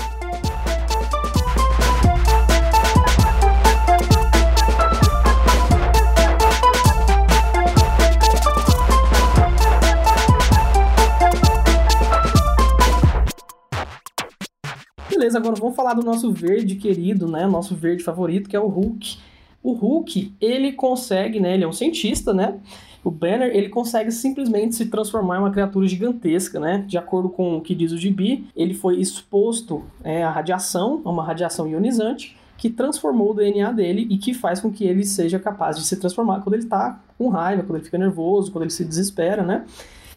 Agora 15.36 15.56
vamos 15.56 15.76
falar 15.76 15.94
do 15.94 16.04
nosso 16.04 16.32
verde 16.32 16.76
querido, 16.76 17.28
né? 17.28 17.46
Nosso 17.46 17.76
verde 17.76 18.04
favorito, 18.04 18.50
que 18.50 18.56
é 18.56 18.60
o 18.60 18.68
Hulk. 18.68 19.18
O 19.62 19.74
Hulk, 19.74 20.34
ele 20.40 20.72
consegue, 20.74 21.40
né? 21.40 21.54
Ele 21.56 21.64
é 21.64 21.68
um 21.68 21.74
cientista, 21.74 22.34
né? 22.34 22.60
O 23.04 23.12
Banner, 23.12 23.56
ele 23.56 23.70
consegue 23.70 24.12
simplesmente 24.12 24.76
se 24.76 24.88
transformar 24.88 25.38
em 25.38 25.40
uma 25.40 25.52
criatura 25.52 25.88
gigantesca, 25.88 26.60
né? 26.60 26.84
De 26.88 26.98
acordo 26.98 27.30
com 27.30 27.58
o 27.58 27.62
que 27.62 27.76
diz 27.76 27.92
o 27.92 27.98
Gibi, 27.98 28.48
ele 28.56 28.74
foi 28.74 29.00
exposto 29.00 29.84
é, 30.04 30.24
à 30.24 30.32
radiação, 30.32 31.02
a 31.06 31.10
uma 31.12 31.24
radiação 31.24 31.68
ionizante, 31.68 32.36
que 32.58 32.70
transformou 32.70 33.32
o 33.32 33.34
DNA 33.34 33.72
dele 33.72 34.08
e 34.10 34.18
que 34.18 34.34
faz 34.34 34.60
com 34.60 34.72
que 34.72 34.86
ele 34.86 35.04
seja 35.04 35.38
capaz 35.38 35.78
de 35.78 35.86
se 35.86 35.98
transformar 35.98 36.42
quando 36.42 36.56
ele 36.56 36.64
está 36.64 37.00
com 37.18 37.30
raiva, 37.30 37.64
quando 37.64 37.76
ele 37.76 37.86
fica 37.86 37.98
nervoso, 37.98 38.52
quando 38.52 38.64
ele 38.64 38.72
se 38.72 38.84
desespera, 38.84 39.44
né? 39.44 39.66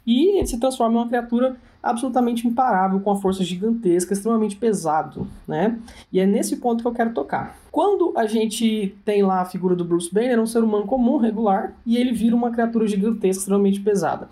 E 0.06 0.38
ele 0.38 0.46
se 0.46 0.58
transforma 0.58 0.94
em 0.94 1.02
uma 1.02 1.08
criatura 1.08 1.56
absolutamente 1.82 2.46
imparável, 2.46 3.00
com 3.00 3.10
a 3.10 3.16
força 3.16 3.44
gigantesca, 3.44 4.12
extremamente 4.12 4.56
pesado, 4.56 5.26
né? 5.46 5.78
E 6.12 6.20
é 6.20 6.26
nesse 6.26 6.56
ponto 6.56 6.82
que 6.82 6.88
eu 6.88 6.92
quero 6.92 7.12
tocar. 7.12 7.56
Quando 7.70 8.12
a 8.16 8.26
gente 8.26 8.96
tem 9.04 9.22
lá 9.22 9.40
a 9.40 9.44
figura 9.44 9.76
do 9.76 9.84
Bruce 9.84 10.12
Banner, 10.12 10.38
é 10.38 10.40
um 10.40 10.46
ser 10.46 10.62
humano 10.62 10.86
comum, 10.86 11.18
regular, 11.18 11.74
e 11.86 11.96
ele 11.96 12.12
vira 12.12 12.34
uma 12.34 12.50
criatura 12.50 12.86
gigantesca, 12.86 13.40
extremamente 13.40 13.80
pesada. 13.80 14.28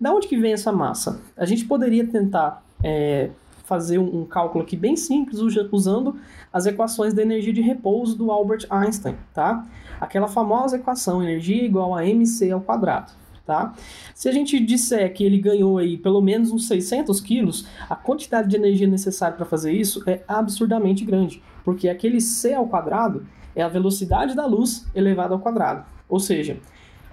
Da 0.00 0.12
onde 0.12 0.28
que 0.28 0.36
vem 0.36 0.52
essa 0.52 0.70
massa? 0.70 1.20
A 1.36 1.46
gente 1.46 1.64
poderia 1.64 2.06
tentar 2.06 2.62
é, 2.82 3.30
fazer 3.64 3.98
um, 3.98 4.20
um, 4.20 4.24
cálculo 4.26 4.62
aqui 4.62 4.76
bem 4.76 4.96
simples 4.96 5.40
usando 5.72 6.16
as 6.52 6.66
equações 6.66 7.14
da 7.14 7.22
energia 7.22 7.52
de 7.52 7.62
repouso 7.62 8.16
do 8.16 8.30
Albert 8.30 8.66
Einstein, 8.68 9.16
tá? 9.32 9.64
Aquela 10.00 10.28
famosa 10.28 10.76
equação 10.76 11.22
energia 11.22 11.64
igual 11.64 11.94
a 11.94 12.04
mc 12.04 12.50
ao 12.50 12.60
quadrado. 12.60 13.12
Tá? 13.46 13.74
Se 14.14 14.28
a 14.28 14.32
gente 14.32 14.58
disser 14.58 15.12
que 15.12 15.24
ele 15.24 15.38
ganhou 15.38 15.78
aí 15.78 15.96
pelo 15.96 16.20
menos 16.20 16.50
uns 16.50 16.66
600 16.68 17.20
quilos, 17.20 17.66
a 17.88 17.96
quantidade 17.96 18.48
de 18.48 18.56
energia 18.56 18.86
necessária 18.86 19.36
para 19.36 19.46
fazer 19.46 19.72
isso 19.72 20.02
é 20.08 20.22
absurdamente 20.26 21.04
grande, 21.04 21.42
porque 21.64 21.88
aquele 21.88 22.20
c 22.20 22.54
ao 22.54 22.66
quadrado 22.66 23.26
é 23.54 23.62
a 23.62 23.68
velocidade 23.68 24.34
da 24.34 24.46
luz 24.46 24.86
elevada 24.94 25.34
ao 25.34 25.40
quadrado, 25.40 25.84
ou 26.08 26.18
seja, 26.18 26.58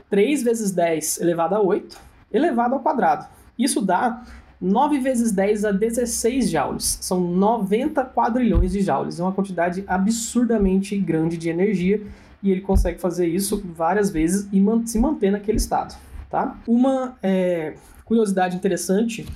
3 0.10 0.44
vezes 0.44 0.72
10 0.72 1.22
elevado 1.22 1.56
a 1.56 1.62
8 1.62 1.98
elevado 2.32 2.76
ao 2.76 2.82
quadrado. 2.82 3.28
Isso 3.58 3.82
dá 3.82 4.24
9 4.60 5.00
vezes 5.00 5.32
10 5.32 5.66
a 5.66 5.72
16 5.72 6.50
joules. 6.50 6.98
São 7.02 7.20
90 7.20 8.06
quadrilhões 8.06 8.72
de 8.72 8.82
joules. 8.82 9.20
É 9.20 9.24
uma 9.24 9.32
quantidade 9.32 9.84
absurdamente 9.88 10.98
grande 10.98 11.38
de 11.38 11.50
energia 11.50 12.02
e 12.44 12.52
ele 12.52 12.62
consegue 12.62 13.00
fazer 13.00 13.28
isso 13.28 13.64
várias 13.76 14.10
vezes 14.10 14.48
e 14.52 14.64
se 14.86 15.00
manter 15.00 15.32
naquele 15.32 15.58
estado. 15.58 15.96
Tá? 16.32 16.58
Uma 16.66 17.18
é, 17.22 17.74
curiosidade 18.06 18.56
interessante 18.56 19.28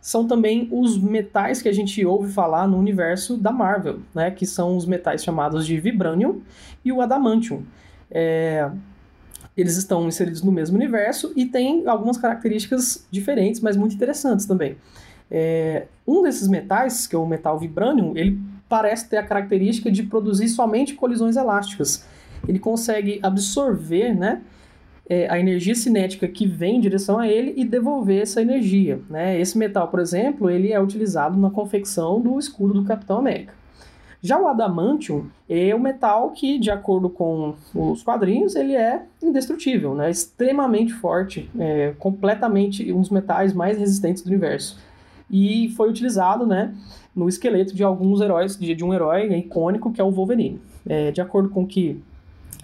são 0.00 0.26
também 0.26 0.68
os 0.70 0.96
metais 0.96 1.60
que 1.60 1.68
a 1.68 1.72
gente 1.72 2.04
ouve 2.06 2.32
falar 2.32 2.68
no 2.68 2.78
universo 2.78 3.36
da 3.36 3.50
Marvel, 3.50 3.98
né? 4.14 4.30
que 4.30 4.46
são 4.46 4.76
os 4.76 4.86
metais 4.86 5.24
chamados 5.24 5.66
de 5.66 5.80
Vibranium 5.80 6.42
e 6.84 6.92
o 6.92 7.00
Adamantium. 7.00 7.64
É, 8.08 8.70
eles 9.56 9.76
estão 9.76 10.06
inseridos 10.06 10.42
no 10.42 10.52
mesmo 10.52 10.76
universo 10.76 11.32
e 11.34 11.46
têm 11.46 11.88
algumas 11.88 12.16
características 12.16 13.04
diferentes, 13.10 13.60
mas 13.60 13.76
muito 13.76 13.94
interessantes 13.96 14.46
também. 14.46 14.76
É, 15.30 15.86
um 16.06 16.22
desses 16.22 16.46
metais, 16.46 17.06
que 17.06 17.16
é 17.16 17.18
o 17.18 17.26
metal 17.26 17.58
Vibranium, 17.58 18.16
ele 18.16 18.38
parece 18.68 19.08
ter 19.08 19.16
a 19.16 19.22
característica 19.22 19.90
de 19.90 20.04
produzir 20.04 20.48
somente 20.48 20.94
colisões 20.94 21.36
elásticas. 21.36 22.06
Ele 22.46 22.58
consegue 22.58 23.18
absorver, 23.22 24.14
né, 24.14 24.42
é, 25.08 25.28
a 25.28 25.38
energia 25.38 25.74
cinética 25.74 26.26
que 26.26 26.46
vem 26.46 26.76
em 26.76 26.80
direção 26.80 27.18
a 27.18 27.28
ele 27.28 27.54
e 27.56 27.64
devolver 27.64 28.22
essa 28.22 28.40
energia. 28.40 29.00
Né? 29.08 29.38
Esse 29.38 29.58
metal, 29.58 29.88
por 29.88 30.00
exemplo, 30.00 30.48
ele 30.48 30.72
é 30.72 30.80
utilizado 30.80 31.38
na 31.38 31.50
confecção 31.50 32.20
do 32.20 32.38
escudo 32.38 32.74
do 32.74 32.84
Capitão 32.84 33.18
América. 33.18 33.52
Já 34.22 34.40
o 34.40 34.48
adamantium 34.48 35.26
é 35.46 35.74
um 35.74 35.78
metal 35.78 36.30
que, 36.30 36.58
de 36.58 36.70
acordo 36.70 37.10
com 37.10 37.54
os 37.74 38.02
quadrinhos, 38.02 38.56
ele 38.56 38.74
é 38.74 39.02
indestrutível, 39.22 39.94
né? 39.94 40.10
extremamente 40.10 40.94
forte, 40.94 41.50
é 41.58 41.92
completamente 41.98 42.90
um 42.90 43.02
dos 43.02 43.10
metais 43.10 43.52
mais 43.52 43.76
resistentes 43.76 44.22
do 44.22 44.28
universo. 44.28 44.78
E 45.30 45.68
foi 45.76 45.90
utilizado 45.90 46.46
né, 46.46 46.74
no 47.14 47.28
esqueleto 47.28 47.74
de 47.74 47.84
alguns 47.84 48.22
heróis, 48.22 48.58
de, 48.58 48.74
de 48.74 48.82
um 48.82 48.94
herói 48.94 49.26
icônico 49.36 49.92
que 49.92 50.00
é 50.00 50.04
o 50.04 50.10
Wolverine. 50.10 50.58
É, 50.86 51.10
de 51.10 51.20
acordo 51.20 51.50
com 51.50 51.64
o 51.64 51.66
que 51.66 52.02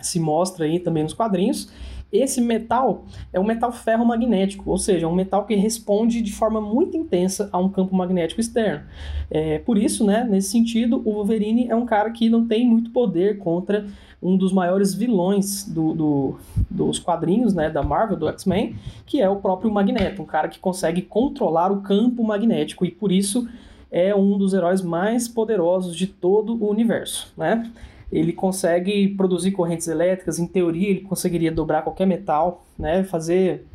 se 0.00 0.18
mostra 0.18 0.64
aí 0.64 0.80
também 0.80 1.02
nos 1.02 1.12
quadrinhos, 1.12 1.70
esse 2.12 2.40
metal 2.40 3.04
é 3.32 3.38
um 3.38 3.44
metal 3.44 3.70
ferromagnético, 3.70 4.70
ou 4.70 4.78
seja, 4.78 5.06
um 5.06 5.14
metal 5.14 5.44
que 5.44 5.54
responde 5.54 6.20
de 6.20 6.32
forma 6.32 6.60
muito 6.60 6.96
intensa 6.96 7.48
a 7.52 7.58
um 7.58 7.68
campo 7.68 7.94
magnético 7.94 8.40
externo. 8.40 8.84
É, 9.30 9.58
por 9.60 9.78
isso, 9.78 10.04
né, 10.04 10.26
nesse 10.28 10.50
sentido, 10.50 11.00
o 11.04 11.12
Wolverine 11.12 11.68
é 11.68 11.74
um 11.74 11.86
cara 11.86 12.10
que 12.10 12.28
não 12.28 12.46
tem 12.46 12.66
muito 12.66 12.90
poder 12.90 13.38
contra 13.38 13.86
um 14.22 14.36
dos 14.36 14.52
maiores 14.52 14.92
vilões 14.92 15.64
do, 15.64 15.94
do, 15.94 16.38
dos 16.68 16.98
quadrinhos 16.98 17.54
né, 17.54 17.70
da 17.70 17.82
Marvel, 17.82 18.16
do 18.16 18.28
X-Men, 18.28 18.76
que 19.06 19.20
é 19.20 19.28
o 19.28 19.36
próprio 19.36 19.70
Magneto, 19.70 20.22
um 20.22 20.26
cara 20.26 20.48
que 20.48 20.58
consegue 20.58 21.02
controlar 21.02 21.72
o 21.72 21.80
campo 21.80 22.22
magnético 22.22 22.84
e 22.84 22.90
por 22.90 23.10
isso 23.10 23.48
é 23.90 24.14
um 24.14 24.36
dos 24.36 24.52
heróis 24.52 24.82
mais 24.82 25.26
poderosos 25.26 25.96
de 25.96 26.06
todo 26.06 26.54
o 26.62 26.68
universo. 26.68 27.32
Né? 27.36 27.70
Ele 28.10 28.32
consegue 28.32 29.08
produzir 29.08 29.52
correntes 29.52 29.86
elétricas, 29.88 30.38
em 30.38 30.46
teoria 30.46 30.90
ele 30.90 31.00
conseguiria 31.00 31.52
dobrar 31.52 31.82
qualquer 31.82 32.06
metal, 32.06 32.64
né, 32.78 33.04
fazer 33.04 33.66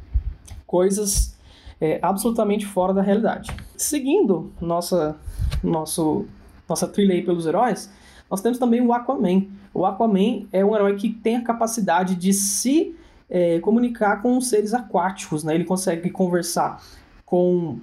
coisas 0.67 1.37
é, 1.79 1.99
absolutamente 2.01 2.65
fora 2.65 2.93
da 2.93 3.01
realidade. 3.01 3.51
Seguindo 3.77 4.51
nossa, 4.59 5.15
nosso, 5.63 6.25
nossa 6.67 6.87
trilha 6.87 7.13
aí 7.13 7.23
pelos 7.23 7.45
heróis, 7.45 7.91
nós 8.29 8.41
temos 8.41 8.57
também 8.57 8.81
o 8.81 8.91
Aquaman. 8.91 9.45
O 9.73 9.85
Aquaman 9.85 10.47
é 10.51 10.65
um 10.65 10.75
herói 10.75 10.95
que 10.95 11.09
tem 11.09 11.37
a 11.37 11.43
capacidade 11.43 12.15
de 12.15 12.33
se 12.33 12.95
é, 13.29 13.59
comunicar 13.59 14.21
com 14.21 14.39
seres 14.41 14.73
aquáticos, 14.73 15.43
né? 15.43 15.55
Ele 15.55 15.63
consegue 15.63 16.09
conversar 16.09 16.81
com 17.25 17.79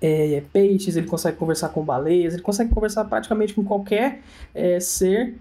é, 0.00 0.42
peixes, 0.52 0.96
ele 0.96 1.06
consegue 1.06 1.36
conversar 1.36 1.70
com 1.70 1.82
baleias, 1.84 2.34
ele 2.34 2.42
consegue 2.42 2.72
conversar 2.72 3.04
praticamente 3.04 3.54
com 3.54 3.64
qualquer 3.64 4.20
é, 4.54 4.80
ser 4.80 5.36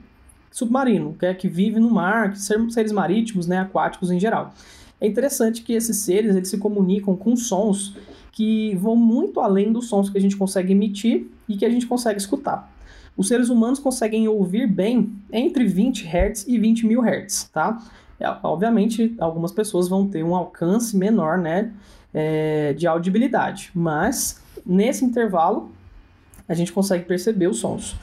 submarino, 0.52 1.16
que 1.18 1.26
é 1.26 1.34
que 1.34 1.48
vive 1.48 1.80
no 1.80 1.90
mar, 1.90 2.32
que 2.32 2.40
são 2.40 2.70
seres 2.70 2.92
marítimos, 2.92 3.48
né, 3.48 3.60
aquáticos 3.60 4.12
em 4.12 4.20
geral. 4.20 4.54
É 5.00 5.08
interessante 5.08 5.62
que 5.62 5.74
esses 5.74 5.98
seres 5.98 6.36
eles 6.36 6.50
se 6.50 6.58
comunicam 6.58 7.16
com 7.16 7.36
sons 7.36 7.96
que 8.32 8.76
vão 8.76 8.96
muito 8.96 9.40
além 9.40 9.72
dos 9.72 9.88
sons 9.88 10.10
que 10.10 10.18
a 10.18 10.22
gente 10.22 10.38
consegue 10.38 10.72
emitir 10.72 11.28
e 11.48 11.58
que 11.58 11.66
a 11.66 11.70
gente 11.70 11.88
consegue 11.88 12.20
escutar. 12.20 12.72
Os 13.16 13.28
seres 13.28 13.50
humanos 13.50 13.80
conseguem 13.80 14.28
ouvir 14.28 14.68
bem 14.68 15.12
entre 15.32 15.66
20 15.66 16.06
Hz 16.06 16.48
e 16.48 16.60
20 16.60 16.86
mil 16.86 17.02
Hz, 17.02 17.50
tá? 17.52 17.82
É, 18.20 18.28
obviamente, 18.44 19.16
algumas 19.20 19.52
pessoas 19.52 19.88
vão 19.88 20.08
ter 20.08 20.24
um 20.24 20.36
alcance 20.36 20.96
menor, 20.96 21.38
né, 21.38 21.72
é, 22.14 22.74
de 22.74 22.88
audibilidade, 22.88 23.72
mas 23.74 24.42
nesse 24.66 25.06
intervalo 25.06 25.72
a 26.48 26.54
gente 26.54 26.72
consegue 26.72 27.06
perceber 27.06 27.48
os 27.48 27.60
sons. 27.60 27.96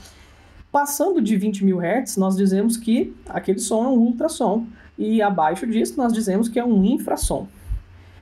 Passando 0.75 1.21
de 1.21 1.37
20 1.37 1.65
mil 1.65 1.79
Hz, 1.81 2.17
nós 2.17 2.37
dizemos 2.37 2.77
que 2.77 3.15
aquele 3.29 3.61
som 3.61 3.85
é 3.85 3.89
um 3.91 3.97
ultrassom, 3.97 4.67
e 4.99 5.23
abaixo 5.23 5.69
disso 5.69 5.97
nós 5.97 6.13
dizemos 6.13 6.49
que 6.49 6.59
é 6.59 6.65
um 6.65 6.85
infrassom. 6.85 7.47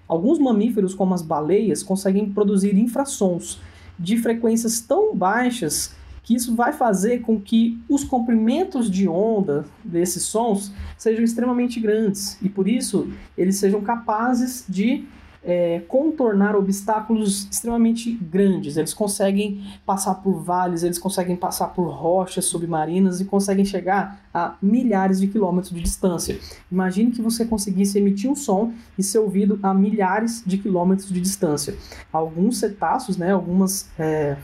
Alguns 0.07 0.39
mamíferos, 0.39 0.93
como 0.93 1.15
as 1.15 1.23
baleias, 1.23 1.83
conseguem 1.83 2.31
produzir 2.31 2.77
infrassons 2.77 3.59
de 3.99 4.19
frequências 4.19 4.83
tão 4.83 5.17
baixas 5.17 5.95
que 6.23 6.35
isso 6.35 6.55
vai 6.55 6.75
fazer 6.75 7.23
com 7.23 7.41
que 7.41 7.81
os 7.89 8.05
comprimentos 8.05 8.91
de 8.91 9.09
onda 9.09 9.65
desses 9.83 10.25
sons 10.25 10.71
sejam 10.99 11.25
extremamente 11.25 11.81
grandes 11.81 12.37
e 12.43 12.51
por 12.51 12.69
isso 12.69 13.11
eles 13.35 13.57
sejam 13.57 13.81
capazes 13.81 14.67
de 14.69 15.07
é, 15.45 15.83
contornar 15.89 16.55
obstáculos 16.55 17.49
extremamente 17.51 18.13
grandes. 18.13 18.77
Eles 18.77 18.95
conseguem 18.95 19.63
passar 19.85 20.15
por 20.17 20.43
vales, 20.43 20.83
eles 20.83 20.99
conseguem 20.99 21.37
passar 21.37 21.69
por 21.69 21.89
rochas 21.89 22.45
submarinas 22.45 23.21
e 23.21 23.25
conseguem 23.25 23.65
chegar 23.65 24.21
a 24.33 24.57
milhares 24.63 25.21
de 25.21 25.27
quilômetros 25.27 25.75
de 25.75 25.81
distância. 25.81 26.39
Imagine 26.71 27.11
que 27.11 27.21
você 27.21 27.45
conseguisse 27.45 27.99
emitir 27.99 28.31
um 28.31 28.37
som 28.37 28.73
e 28.97 29.03
ser 29.03 29.19
ouvido 29.19 29.59
a 29.63 29.75
milhares 29.75 30.43
de 30.47 30.59
quilômetros 30.59 31.09
de 31.09 31.21
distância. 31.21 31.75
Alguns 32.13 32.59
cetáceos, 32.59 33.17
né, 33.17 33.33
algumas, 33.33 33.91
é, 33.99 34.37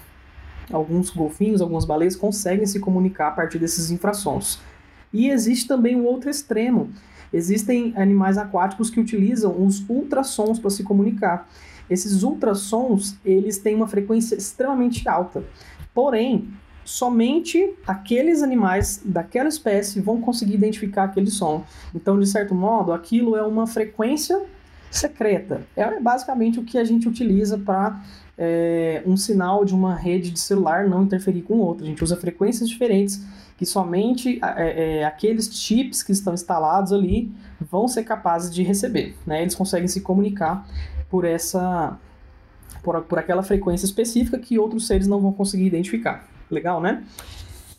alguns 0.70 1.10
golfinhos, 1.10 1.60
algumas 1.60 1.84
baleias 1.84 2.16
conseguem 2.16 2.66
se 2.66 2.80
comunicar 2.80 3.28
a 3.28 3.32
partir 3.32 3.58
desses 3.58 3.90
infrassons. 3.90 4.60
E 5.12 5.30
existe 5.30 5.66
também 5.66 5.96
o 5.96 6.04
outro 6.04 6.28
extremo, 6.28 6.90
Existem 7.32 7.92
animais 7.96 8.38
aquáticos 8.38 8.90
que 8.90 9.00
utilizam 9.00 9.64
os 9.64 9.88
ultrassons 9.88 10.58
para 10.58 10.70
se 10.70 10.82
comunicar. 10.82 11.48
Esses 11.88 12.22
ultrassons, 12.22 13.16
eles 13.24 13.58
têm 13.58 13.74
uma 13.74 13.88
frequência 13.88 14.34
extremamente 14.36 15.08
alta. 15.08 15.42
Porém, 15.94 16.48
somente 16.84 17.74
aqueles 17.86 18.42
animais 18.42 19.02
daquela 19.04 19.48
espécie 19.48 20.00
vão 20.00 20.20
conseguir 20.20 20.54
identificar 20.54 21.04
aquele 21.04 21.30
som. 21.30 21.64
Então, 21.94 22.18
de 22.18 22.26
certo 22.26 22.54
modo, 22.54 22.92
aquilo 22.92 23.36
é 23.36 23.42
uma 23.42 23.66
frequência 23.66 24.40
secreta. 24.90 25.62
É 25.76 26.00
basicamente 26.00 26.58
o 26.58 26.64
que 26.64 26.78
a 26.78 26.84
gente 26.84 27.08
utiliza 27.08 27.58
para 27.58 28.00
é, 28.36 29.02
um 29.04 29.16
sinal 29.16 29.64
de 29.64 29.74
uma 29.74 29.94
rede 29.94 30.30
de 30.30 30.40
celular 30.40 30.88
não 30.88 31.02
interferir 31.02 31.42
com 31.42 31.58
outra. 31.58 31.84
A 31.84 31.88
gente 31.88 32.02
usa 32.02 32.16
frequências 32.16 32.68
diferentes 32.68 33.22
que 33.58 33.66
somente 33.66 34.38
é, 34.56 35.00
é, 35.00 35.04
aqueles 35.04 35.52
chips 35.52 36.02
que 36.02 36.12
estão 36.12 36.32
instalados 36.32 36.92
ali 36.92 37.30
vão 37.60 37.88
ser 37.88 38.04
capazes 38.04 38.54
de 38.54 38.62
receber. 38.62 39.16
Né? 39.26 39.42
Eles 39.42 39.54
conseguem 39.54 39.88
se 39.88 40.00
comunicar 40.00 40.66
por 41.10 41.24
essa 41.24 41.98
por, 42.82 43.02
por 43.02 43.18
aquela 43.18 43.42
frequência 43.42 43.84
específica 43.84 44.38
que 44.38 44.58
outros 44.58 44.86
seres 44.86 45.08
não 45.08 45.20
vão 45.20 45.32
conseguir 45.32 45.66
identificar. 45.66 46.28
Legal, 46.48 46.80
né? 46.80 47.04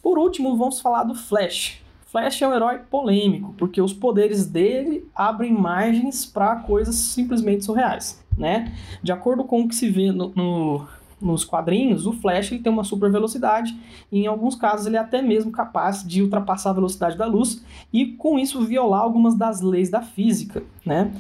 Por 0.04 0.20
último, 0.20 0.58
vamos 0.58 0.82
falar 0.82 1.04
do 1.04 1.16
Flash. 1.16 1.82
Flash 2.08 2.42
é 2.42 2.48
um 2.48 2.54
herói 2.54 2.80
polêmico, 2.80 3.54
porque 3.58 3.82
os 3.82 3.94
poderes 3.94 4.46
dele 4.46 5.08
abrem 5.16 5.54
margens 5.54 6.26
para 6.26 6.58
coisas 6.58 6.96
simplesmente 6.96 7.64
surreais, 7.64 8.24
né? 8.38 8.74
De 9.02 9.12
acordo 9.12 9.44
com 9.44 9.62
o 9.62 9.68
que 9.68 9.76
se 9.76 9.90
vê 9.90 10.12
no, 10.12 10.30
no 10.36 10.88
nos 11.22 11.44
quadrinhos, 11.44 12.06
o 12.06 12.14
Flash 12.14 12.52
ele 12.52 12.62
tem 12.62 12.72
uma 12.72 12.84
super 12.84 13.12
velocidade 13.12 13.78
e 14.12 14.22
em 14.22 14.28
alguns 14.28 14.56
casos 14.56 14.86
ele 14.88 14.96
é 14.96 15.00
até 15.00 15.22
mesmo 15.22 15.52
capaz 15.52 16.04
de 16.06 16.22
ultrapassar 16.22 16.72
a 16.72 16.74
velocidade 16.74 17.18
da 17.18 17.26
luz 17.26 17.64
e 17.92 18.08
com 18.08 18.40
isso 18.40 18.62
violar 18.62 19.02
algumas 19.02 19.36
das 19.36 19.62
leis 19.62 19.90
da 19.90 20.02
física, 20.02 20.64
né? 20.86 21.12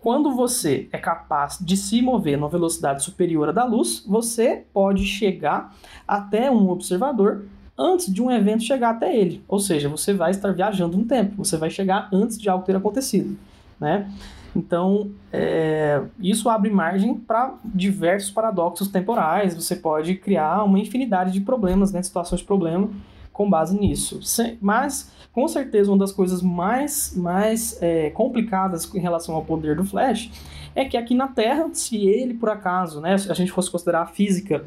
Quando 0.00 0.34
você 0.34 0.88
é 0.92 0.98
capaz 0.98 1.58
de 1.60 1.76
se 1.76 2.00
mover 2.00 2.38
numa 2.38 2.48
velocidade 2.48 3.02
superior 3.02 3.48
à 3.48 3.52
da 3.52 3.64
luz, 3.64 4.04
você 4.06 4.64
pode 4.72 5.04
chegar 5.04 5.74
até 6.06 6.48
um 6.50 6.70
observador 6.70 7.46
antes 7.76 8.12
de 8.12 8.22
um 8.22 8.30
evento 8.30 8.62
chegar 8.62 8.90
até 8.90 9.16
ele. 9.16 9.42
Ou 9.48 9.58
seja, 9.58 9.88
você 9.88 10.12
vai 10.14 10.30
estar 10.30 10.52
viajando 10.52 10.96
no 10.96 11.04
tempo, 11.04 11.36
você 11.36 11.56
vai 11.56 11.68
chegar 11.68 12.08
antes 12.12 12.38
de 12.38 12.48
algo 12.48 12.64
ter 12.64 12.76
acontecido, 12.76 13.36
né? 13.78 14.10
Então, 14.56 15.10
é, 15.32 16.02
isso 16.18 16.48
abre 16.48 16.70
margem 16.70 17.14
para 17.14 17.54
diversos 17.64 18.30
paradoxos 18.30 18.88
temporais. 18.88 19.54
Você 19.54 19.76
pode 19.76 20.14
criar 20.16 20.64
uma 20.64 20.78
infinidade 20.78 21.32
de 21.32 21.40
problemas, 21.40 21.92
né, 21.92 22.02
situações 22.02 22.40
de 22.40 22.46
problema, 22.46 22.90
com 23.32 23.48
base 23.48 23.78
nisso. 23.78 24.20
Mas, 24.60 25.12
com 25.32 25.46
certeza, 25.46 25.90
uma 25.90 25.98
das 25.98 26.12
coisas 26.12 26.42
mais, 26.42 27.14
mais 27.16 27.80
é, 27.80 28.10
complicadas 28.10 28.92
em 28.94 29.00
relação 29.00 29.34
ao 29.34 29.44
poder 29.44 29.76
do 29.76 29.84
Flash 29.84 30.30
é 30.74 30.84
que 30.84 30.96
aqui 30.96 31.14
na 31.14 31.28
Terra, 31.28 31.68
se 31.72 31.96
ele 32.06 32.34
por 32.34 32.48
acaso, 32.50 33.00
né, 33.00 33.16
se 33.18 33.30
a 33.30 33.34
gente 33.34 33.52
fosse 33.52 33.70
considerar 33.70 34.02
a 34.02 34.06
física, 34.06 34.64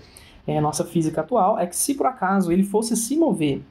é, 0.48 0.60
nossa 0.62 0.86
física 0.86 1.22
atual, 1.22 1.60
é 1.60 1.66
que 1.66 1.76
se 1.76 1.94
por 1.94 2.06
acaso 2.06 2.52
ele 2.52 2.64
fosse 2.64 2.96
se 2.96 3.18
mover 3.18 3.62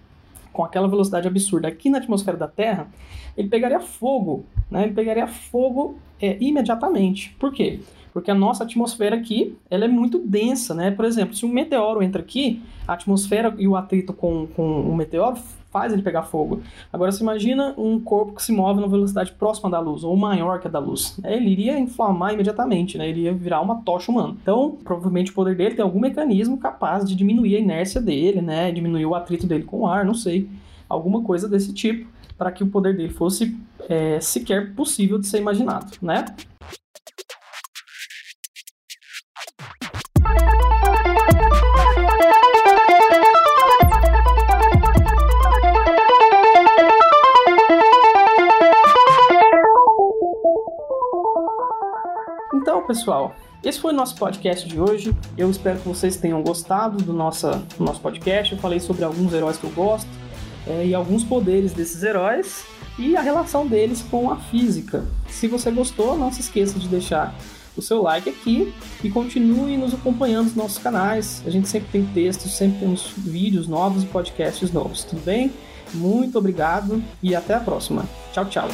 com 0.53 0.65
aquela 0.65 0.89
velocidade 0.89 1.27
absurda 1.27 1.69
aqui 1.69 1.89
na 1.89 1.99
atmosfera 1.99 2.37
da 2.37 2.49
Terra, 2.49 2.89
ele 3.37 3.49
pegaria 3.49 3.81
fogo, 3.81 4.45
né? 4.71 4.85
Ele 4.85 4.93
pegaria 4.93 5.27
fogo 5.27 5.97
é, 6.21 6.37
imediatamente. 6.41 7.35
Por 7.39 7.53
quê? 7.53 7.81
Porque 8.13 8.31
a 8.31 8.35
nossa 8.35 8.65
atmosfera 8.65 9.17
aqui, 9.17 9.57
ela 9.71 9.85
é 9.85 9.89
muito 9.89 10.19
densa, 10.19 10.75
né? 10.75 10.91
Por 10.91 11.05
exemplo, 11.05 11.35
se 11.35 11.47
um 11.47 11.49
meteoro 11.49 12.03
entra 12.03 12.21
aqui, 12.21 12.61
a 12.87 12.95
atmosfera 12.95 13.55
e 13.59 13.69
o 13.69 13.77
atrito 13.77 14.13
com, 14.13 14.49
com 14.49 14.81
o 14.83 14.97
meteoro 14.97 15.37
faz 15.71 15.93
ele 15.93 16.03
pegar 16.03 16.23
fogo. 16.25 16.63
Agora, 16.93 17.13
você 17.13 17.23
imagina 17.23 17.75
um 17.79 17.99
corpo 18.01 18.35
que 18.35 18.43
se 18.43 18.53
move 18.53 18.81
numa 18.81 18.89
velocidade 18.89 19.33
próxima 19.33 19.71
da 19.71 19.79
luz, 19.79 20.05
ou 20.05 20.17
maior 20.17 20.61
que 20.61 20.67
a 20.67 20.71
da 20.71 20.79
luz. 20.79 21.19
É, 21.23 21.37
ele 21.37 21.51
iria 21.51 21.79
inflamar 21.79 22.35
imediatamente, 22.35 22.99
né? 22.99 23.09
Ele 23.09 23.23
ia 23.23 23.33
virar 23.33 23.61
uma 23.61 23.83
tocha 23.83 24.11
humana. 24.11 24.37
Então, 24.43 24.77
provavelmente 24.83 25.31
o 25.31 25.35
poder 25.35 25.57
dele 25.57 25.75
tem 25.75 25.85
algum 25.85 26.01
mecanismo 26.01 26.59
capaz 26.59 27.05
de 27.05 27.15
diminuir 27.15 27.57
a 27.57 27.61
inércia 27.61 28.01
dele, 28.01 28.41
né? 28.41 28.71
Diminuir 28.73 29.07
o 29.07 29.15
atrito 29.15 29.47
dele 29.47 29.65
com 29.65 29.81
o 29.81 29.87
ar, 29.87 30.05
não 30.05 30.15
sei. 30.15 30.49
Alguma 30.89 31.23
coisa 31.23 31.49
desse 31.49 31.73
tipo, 31.73 32.11
para 32.37 32.51
que 32.51 32.65
o 32.65 32.67
poder 32.67 32.97
dele 32.97 33.11
fosse 33.11 33.57
é, 33.89 34.19
sequer 34.21 34.75
possível 34.75 35.19
de 35.19 35.27
ser 35.27 35.39
imaginado, 35.39 35.93
né? 36.03 36.25
Então, 52.81 52.87
pessoal, 52.87 53.35
esse 53.63 53.79
foi 53.79 53.93
o 53.93 53.97
nosso 53.97 54.17
podcast 54.17 54.67
de 54.67 54.81
hoje. 54.81 55.15
Eu 55.37 55.51
espero 55.51 55.79
que 55.79 55.87
vocês 55.87 56.17
tenham 56.17 56.43
gostado 56.43 56.97
do, 56.97 57.13
nossa, 57.13 57.63
do 57.77 57.85
nosso 57.85 58.01
podcast. 58.01 58.55
Eu 58.55 58.59
falei 58.59 58.81
sobre 58.81 59.05
alguns 59.05 59.35
heróis 59.35 59.59
que 59.59 59.65
eu 59.65 59.71
gosto 59.71 60.09
é, 60.67 60.87
e 60.87 60.95
alguns 60.95 61.23
poderes 61.23 61.75
desses 61.75 62.03
heróis 62.03 62.65
e 62.99 63.17
a 63.17 63.21
relação 63.21 63.67
deles 63.67 64.03
com 64.11 64.31
a 64.31 64.37
física. 64.37 65.05
Se 65.29 65.47
você 65.47 65.71
gostou, 65.71 66.17
não 66.17 66.33
se 66.33 66.41
esqueça 66.41 66.79
de 66.79 66.89
deixar 66.89 67.35
o 67.77 67.83
seu 67.83 68.01
like 68.01 68.31
aqui 68.31 68.73
e 69.05 69.11
continue 69.11 69.77
nos 69.77 69.93
acompanhando 69.93 70.47
nos 70.47 70.57
nossos 70.57 70.79
canais. 70.79 71.43
A 71.47 71.51
gente 71.51 71.69
sempre 71.69 71.89
tem 71.93 72.07
textos, 72.07 72.57
sempre 72.57 72.81
temos 72.81 73.13
vídeos 73.15 73.69
novos 73.69 74.05
e 74.05 74.07
podcasts 74.07 74.73
novos, 74.73 75.05
tudo 75.05 75.23
bem? 75.23 75.53
Muito 75.93 76.39
obrigado 76.39 77.03
e 77.23 77.35
até 77.35 77.53
a 77.53 77.61
próxima. 77.61 78.07
Tchau, 78.33 78.47
tchau. 78.47 78.69